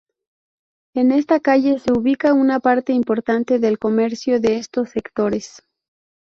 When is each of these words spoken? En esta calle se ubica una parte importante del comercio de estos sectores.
En 0.95 1.11
esta 1.11 1.39
calle 1.39 1.77
se 1.77 1.91
ubica 1.93 2.33
una 2.33 2.59
parte 2.59 2.91
importante 2.91 3.59
del 3.59 3.77
comercio 3.77 4.39
de 4.39 4.57
estos 4.57 4.89
sectores. 4.89 5.61